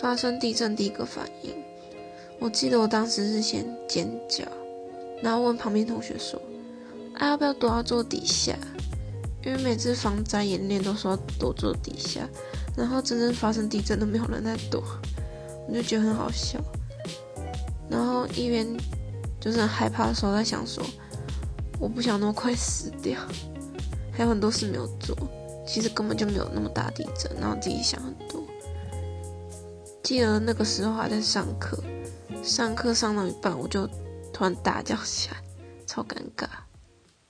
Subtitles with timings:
[0.00, 1.54] 发生地震第一个反应，
[2.38, 4.44] 我记得我当时是先尖叫，
[5.22, 6.40] 然后问旁边同学说
[7.18, 8.56] ：“啊，要不要躲到桌底下？”
[9.44, 12.28] 因为每次防灾演练都说躲桌底下，
[12.76, 14.82] 然后真正发生地震都没有人在躲，
[15.68, 16.58] 我就觉得很好笑。
[17.88, 18.66] 然后一边
[19.40, 20.84] 就是很害怕的时候，在想说，
[21.78, 23.20] 我不想那么快死掉，
[24.12, 25.16] 还有很多事没有做，
[25.64, 28.42] 其实根本就没有那么大地震，然后自己想很多。
[30.06, 31.82] 记得那个时候还在上课，
[32.40, 33.88] 上课上到一半，我就
[34.32, 35.36] 突然大叫起来，
[35.84, 36.46] 超尴尬。